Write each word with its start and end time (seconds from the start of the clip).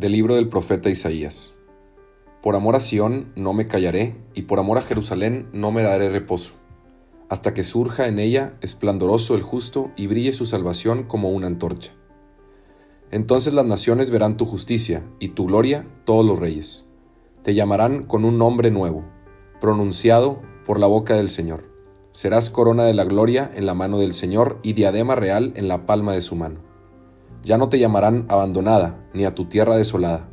Del 0.00 0.12
libro 0.12 0.36
del 0.36 0.48
profeta 0.48 0.88
Isaías. 0.88 1.52
Por 2.40 2.56
amor 2.56 2.74
a 2.74 2.80
Sión 2.80 3.34
no 3.36 3.52
me 3.52 3.66
callaré, 3.66 4.16
y 4.32 4.44
por 4.44 4.58
amor 4.58 4.78
a 4.78 4.80
Jerusalén 4.80 5.50
no 5.52 5.72
me 5.72 5.82
daré 5.82 6.08
reposo, 6.08 6.54
hasta 7.28 7.52
que 7.52 7.62
surja 7.62 8.08
en 8.08 8.18
ella 8.18 8.54
esplendoroso 8.62 9.34
el 9.34 9.42
justo 9.42 9.90
y 9.96 10.06
brille 10.06 10.32
su 10.32 10.46
salvación 10.46 11.02
como 11.02 11.28
una 11.28 11.48
antorcha. 11.48 11.92
Entonces 13.10 13.52
las 13.52 13.66
naciones 13.66 14.10
verán 14.10 14.38
tu 14.38 14.46
justicia, 14.46 15.04
y 15.18 15.28
tu 15.28 15.44
gloria 15.44 15.86
todos 16.06 16.24
los 16.24 16.38
reyes. 16.38 16.86
Te 17.42 17.52
llamarán 17.52 18.04
con 18.04 18.24
un 18.24 18.38
nombre 18.38 18.70
nuevo, 18.70 19.04
pronunciado 19.60 20.40
por 20.64 20.80
la 20.80 20.86
boca 20.86 21.12
del 21.12 21.28
Señor. 21.28 21.70
Serás 22.12 22.48
corona 22.48 22.84
de 22.84 22.94
la 22.94 23.04
gloria 23.04 23.52
en 23.54 23.66
la 23.66 23.74
mano 23.74 23.98
del 23.98 24.14
Señor 24.14 24.60
y 24.62 24.72
diadema 24.72 25.14
real 25.14 25.52
en 25.56 25.68
la 25.68 25.84
palma 25.84 26.14
de 26.14 26.22
su 26.22 26.36
mano. 26.36 26.69
Ya 27.42 27.58
no 27.58 27.68
te 27.68 27.78
llamarán 27.78 28.26
abandonada, 28.28 28.98
ni 29.14 29.24
a 29.24 29.34
tu 29.34 29.46
tierra 29.46 29.76
desolada. 29.76 30.28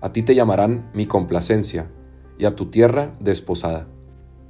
A 0.00 0.12
ti 0.12 0.22
te 0.22 0.34
llamarán 0.34 0.90
mi 0.94 1.06
complacencia, 1.06 1.90
y 2.38 2.46
a 2.46 2.56
tu 2.56 2.66
tierra 2.66 3.14
desposada. 3.20 3.86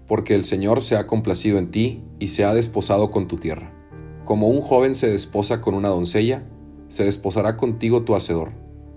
Porque 0.06 0.34
el 0.34 0.44
Señor 0.44 0.80
se 0.80 0.96
ha 0.96 1.06
complacido 1.06 1.58
en 1.58 1.70
ti 1.70 2.04
y 2.18 2.28
se 2.28 2.44
ha 2.44 2.54
desposado 2.54 3.10
con 3.10 3.26
tu 3.26 3.36
tierra. 3.36 3.72
Como 4.24 4.48
un 4.48 4.60
joven 4.60 4.94
se 4.94 5.10
desposa 5.10 5.60
con 5.60 5.74
una 5.74 5.88
doncella, 5.88 6.44
se 6.88 7.04
desposará 7.04 7.56
contigo 7.56 8.02
tu 8.02 8.14
hacedor. 8.14 8.52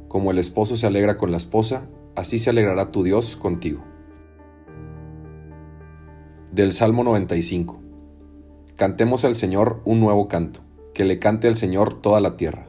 Como 0.07 0.31
el 0.31 0.37
esposo 0.37 0.75
se 0.75 0.85
alegra 0.85 1.17
con 1.17 1.31
la 1.31 1.37
esposa, 1.37 1.87
así 2.15 2.37
se 2.39 2.51
alegrará 2.51 2.91
tu 2.91 3.03
Dios 3.03 3.35
contigo. 3.35 3.83
Del 6.51 6.71
Salmo 6.71 7.03
95. 7.03 7.81
Cantemos 8.75 9.25
al 9.25 9.33
Señor 9.33 9.81
un 9.85 9.99
nuevo 9.99 10.27
canto, 10.27 10.61
que 10.93 11.03
le 11.03 11.17
cante 11.17 11.47
al 11.47 11.55
Señor 11.55 11.99
toda 11.99 12.19
la 12.19 12.37
tierra. 12.37 12.67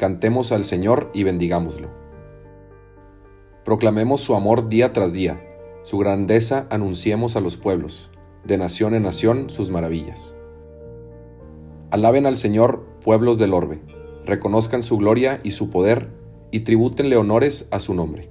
Cantemos 0.00 0.50
al 0.50 0.64
Señor 0.64 1.10
y 1.12 1.24
bendigámoslo. 1.24 1.90
Proclamemos 3.66 4.22
su 4.22 4.34
amor 4.34 4.70
día 4.70 4.94
tras 4.94 5.12
día, 5.12 5.46
su 5.82 5.98
grandeza 5.98 6.66
anunciemos 6.70 7.36
a 7.36 7.40
los 7.40 7.58
pueblos, 7.58 8.10
de 8.42 8.56
nación 8.56 8.94
en 8.94 9.02
nación 9.02 9.50
sus 9.50 9.70
maravillas. 9.70 10.34
Alaben 11.90 12.24
al 12.24 12.36
Señor, 12.36 12.82
pueblos 13.04 13.38
del 13.38 13.52
orbe, 13.52 13.82
reconozcan 14.24 14.82
su 14.82 14.96
gloria 14.96 15.38
y 15.42 15.50
su 15.50 15.68
poder, 15.68 16.08
y 16.50 16.60
tribútenle 16.60 17.18
honores 17.18 17.68
a 17.70 17.78
su 17.78 17.92
nombre. 17.92 18.30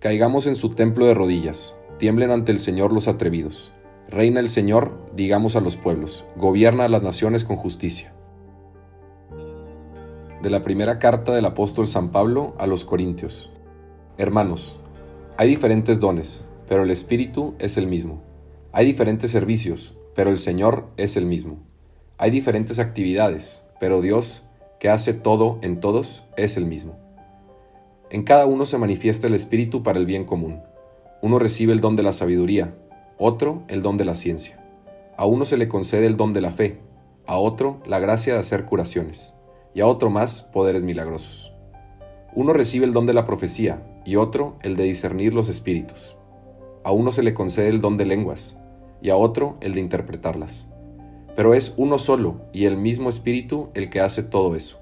Caigamos 0.00 0.48
en 0.48 0.56
su 0.56 0.70
templo 0.70 1.06
de 1.06 1.14
rodillas, 1.14 1.76
tiemblen 1.98 2.32
ante 2.32 2.50
el 2.50 2.58
Señor 2.58 2.92
los 2.92 3.06
atrevidos. 3.06 3.72
Reina 4.08 4.40
el 4.40 4.48
Señor, 4.48 4.90
digamos 5.14 5.54
a 5.54 5.60
los 5.60 5.76
pueblos, 5.76 6.24
gobierna 6.34 6.86
a 6.86 6.88
las 6.88 7.04
naciones 7.04 7.44
con 7.44 7.54
justicia 7.54 8.12
de 10.42 10.48
la 10.48 10.62
primera 10.62 10.98
carta 10.98 11.32
del 11.34 11.44
apóstol 11.44 11.86
San 11.86 12.12
Pablo 12.12 12.54
a 12.58 12.66
los 12.66 12.86
Corintios. 12.86 13.50
Hermanos, 14.16 14.80
hay 15.36 15.48
diferentes 15.48 16.00
dones, 16.00 16.46
pero 16.66 16.82
el 16.82 16.90
Espíritu 16.90 17.54
es 17.58 17.76
el 17.76 17.86
mismo. 17.86 18.22
Hay 18.72 18.86
diferentes 18.86 19.30
servicios, 19.30 19.98
pero 20.14 20.30
el 20.30 20.38
Señor 20.38 20.88
es 20.96 21.18
el 21.18 21.26
mismo. 21.26 21.58
Hay 22.16 22.30
diferentes 22.30 22.78
actividades, 22.78 23.64
pero 23.78 24.00
Dios, 24.00 24.44
que 24.78 24.88
hace 24.88 25.12
todo 25.12 25.58
en 25.60 25.78
todos, 25.78 26.24
es 26.38 26.56
el 26.56 26.64
mismo. 26.64 26.96
En 28.10 28.22
cada 28.22 28.46
uno 28.46 28.64
se 28.64 28.78
manifiesta 28.78 29.26
el 29.26 29.34
Espíritu 29.34 29.82
para 29.82 29.98
el 29.98 30.06
bien 30.06 30.24
común. 30.24 30.62
Uno 31.20 31.38
recibe 31.38 31.74
el 31.74 31.80
don 31.80 31.96
de 31.96 32.02
la 32.02 32.14
sabiduría, 32.14 32.74
otro 33.18 33.62
el 33.68 33.82
don 33.82 33.98
de 33.98 34.06
la 34.06 34.14
ciencia. 34.14 34.64
A 35.18 35.26
uno 35.26 35.44
se 35.44 35.58
le 35.58 35.68
concede 35.68 36.06
el 36.06 36.16
don 36.16 36.32
de 36.32 36.40
la 36.40 36.50
fe, 36.50 36.80
a 37.26 37.36
otro 37.36 37.82
la 37.84 37.98
gracia 37.98 38.32
de 38.32 38.40
hacer 38.40 38.64
curaciones 38.64 39.34
y 39.74 39.80
a 39.80 39.86
otro 39.86 40.10
más 40.10 40.42
poderes 40.42 40.84
milagrosos. 40.84 41.52
Uno 42.34 42.52
recibe 42.52 42.86
el 42.86 42.92
don 42.92 43.06
de 43.06 43.12
la 43.12 43.26
profecía 43.26 43.82
y 44.04 44.16
otro 44.16 44.56
el 44.62 44.76
de 44.76 44.84
discernir 44.84 45.34
los 45.34 45.48
espíritus. 45.48 46.16
A 46.84 46.92
uno 46.92 47.10
se 47.10 47.22
le 47.22 47.34
concede 47.34 47.68
el 47.68 47.80
don 47.80 47.96
de 47.96 48.06
lenguas 48.06 48.56
y 49.02 49.10
a 49.10 49.16
otro 49.16 49.56
el 49.60 49.74
de 49.74 49.80
interpretarlas. 49.80 50.68
Pero 51.36 51.54
es 51.54 51.74
uno 51.76 51.98
solo 51.98 52.42
y 52.52 52.64
el 52.66 52.76
mismo 52.76 53.08
espíritu 53.08 53.70
el 53.74 53.90
que 53.90 54.00
hace 54.00 54.22
todo 54.22 54.56
eso, 54.56 54.80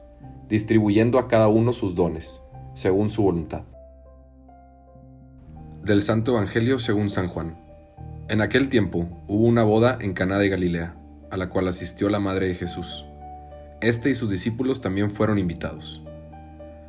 distribuyendo 0.49 1.19
a 1.19 1.29
cada 1.29 1.49
uno 1.49 1.73
sus 1.73 1.95
dones, 1.95 2.41
según 2.75 3.11
su 3.11 3.23
voluntad. 3.23 3.63
Del 5.83 6.03
Santo 6.03 6.33
Evangelio 6.33 6.79
según 6.79 7.11
San 7.11 7.29
Juan. 7.29 7.57
En 8.29 8.43
aquel 8.43 8.69
tiempo 8.69 9.09
hubo 9.27 9.47
una 9.47 9.65
boda 9.65 9.97
en 10.01 10.13
Caná 10.13 10.39
de 10.39 10.51
Galilea, 10.51 10.97
a 11.31 11.37
la 11.37 11.49
cual 11.49 11.69
asistió 11.69 12.09
la 12.09 12.19
madre 12.19 12.49
de 12.49 12.55
Jesús. 12.55 13.08
Este 13.81 14.11
y 14.11 14.15
sus 14.15 14.29
discípulos 14.29 14.81
también 14.81 15.13
fueron 15.13 15.39
invitados. 15.39 16.03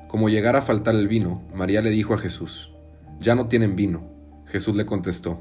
Como 0.08 0.28
llegara 0.28 0.60
a 0.60 0.64
faltar 0.64 0.96
el 0.96 1.08
vino, 1.08 1.44
María 1.54 1.84
le 1.84 1.92
dijo 1.92 2.16
a 2.16 2.18
Jesús, 2.18 2.74
Ya 3.20 3.36
no 3.36 3.48
tienen 3.48 3.76
vino. 3.76 4.02
Jesús 4.48 4.76
le 4.76 4.88
contestó, 4.88 5.40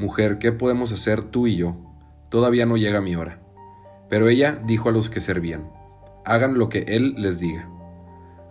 Mujer, 0.00 0.38
¿qué 0.40 0.50
podemos 0.50 0.90
hacer 0.90 1.22
tú 1.22 1.46
y 1.46 1.54
yo? 1.54 1.76
Todavía 2.30 2.66
no 2.66 2.76
llega 2.76 3.00
mi 3.00 3.14
hora. 3.14 3.38
Pero 4.08 4.28
ella 4.28 4.58
dijo 4.66 4.88
a 4.88 4.92
los 4.92 5.08
que 5.08 5.20
servían, 5.20 5.70
Hagan 6.24 6.58
lo 6.58 6.68
que 6.68 6.80
él 6.88 7.14
les 7.16 7.38
diga. 7.38 7.68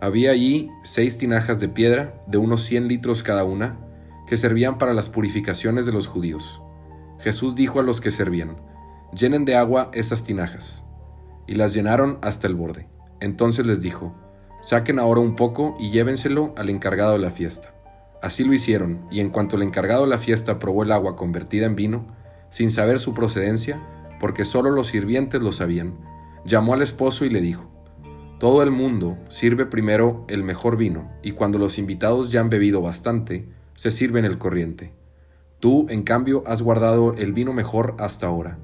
Había 0.00 0.30
allí 0.30 0.70
seis 0.84 1.18
tinajas 1.18 1.60
de 1.60 1.68
piedra, 1.68 2.14
de 2.26 2.38
unos 2.38 2.62
cien 2.62 2.88
litros 2.88 3.22
cada 3.22 3.44
una, 3.44 3.76
que 4.26 4.38
servían 4.38 4.78
para 4.78 4.94
las 4.94 5.10
purificaciones 5.10 5.84
de 5.84 5.92
los 5.92 6.06
judíos. 6.06 6.62
Jesús 7.18 7.54
dijo 7.54 7.78
a 7.78 7.82
los 7.82 8.00
que 8.00 8.10
servían, 8.10 8.56
Llenen 9.14 9.44
de 9.44 9.54
agua 9.54 9.90
esas 9.92 10.24
tinajas 10.24 10.82
y 11.46 11.54
las 11.54 11.74
llenaron 11.74 12.18
hasta 12.22 12.46
el 12.46 12.54
borde. 12.54 12.88
Entonces 13.20 13.66
les 13.66 13.80
dijo, 13.80 14.14
saquen 14.62 14.98
ahora 14.98 15.20
un 15.20 15.36
poco 15.36 15.76
y 15.78 15.90
llévenselo 15.90 16.54
al 16.56 16.70
encargado 16.70 17.12
de 17.12 17.18
la 17.18 17.30
fiesta. 17.30 17.74
Así 18.22 18.44
lo 18.44 18.54
hicieron, 18.54 19.06
y 19.10 19.20
en 19.20 19.30
cuanto 19.30 19.56
el 19.56 19.62
encargado 19.62 20.02
de 20.02 20.08
la 20.08 20.18
fiesta 20.18 20.58
probó 20.58 20.84
el 20.84 20.92
agua 20.92 21.16
convertida 21.16 21.66
en 21.66 21.74
vino, 21.74 22.06
sin 22.50 22.70
saber 22.70 23.00
su 23.00 23.14
procedencia, 23.14 23.82
porque 24.20 24.44
solo 24.44 24.70
los 24.70 24.86
sirvientes 24.86 25.42
lo 25.42 25.50
sabían, 25.50 25.94
llamó 26.44 26.74
al 26.74 26.82
esposo 26.82 27.24
y 27.24 27.30
le 27.30 27.40
dijo, 27.40 27.68
Todo 28.38 28.62
el 28.62 28.70
mundo 28.70 29.18
sirve 29.28 29.66
primero 29.66 30.24
el 30.28 30.44
mejor 30.44 30.76
vino, 30.76 31.10
y 31.22 31.32
cuando 31.32 31.58
los 31.58 31.78
invitados 31.78 32.30
ya 32.30 32.40
han 32.40 32.48
bebido 32.48 32.80
bastante, 32.80 33.48
se 33.74 33.90
sirven 33.90 34.24
el 34.24 34.38
corriente. 34.38 34.92
Tú, 35.58 35.86
en 35.88 36.02
cambio, 36.02 36.44
has 36.46 36.62
guardado 36.62 37.14
el 37.14 37.32
vino 37.32 37.52
mejor 37.52 37.96
hasta 37.98 38.26
ahora. 38.26 38.58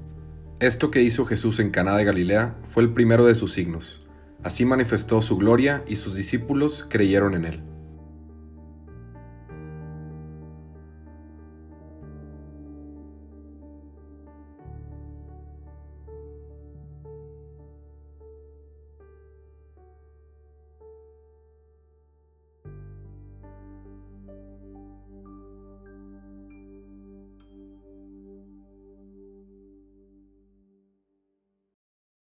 Esto 0.59 0.91
que 0.91 1.01
hizo 1.01 1.25
Jesús 1.25 1.61
en 1.61 1.71
Caná 1.71 1.95
de 1.95 2.03
Galilea 2.03 2.57
fue 2.67 2.83
el 2.83 2.91
primero 2.91 3.25
de 3.25 3.33
sus 3.33 3.53
signos. 3.53 4.05
Así 4.43 4.65
manifestó 4.65 5.21
su 5.21 5.37
gloria 5.37 5.85
y 5.87 5.95
sus 5.95 6.15
discípulos 6.15 6.85
creyeron 6.89 7.33
en 7.33 7.45
él. 7.45 7.68